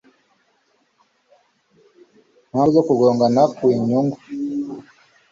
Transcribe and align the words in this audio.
mpamvu 2.49 2.69
zo 2.75 2.81
kugongana 2.87 3.41
kw 3.55 3.61
inyungu 3.75 4.17